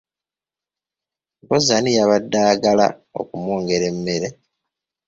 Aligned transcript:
Mpozzi 1.43 1.71
ani 1.77 1.91
yabadde 1.97 2.39
agala 2.51 2.87
okumwongera 3.19 3.85
emmere? 3.91 4.29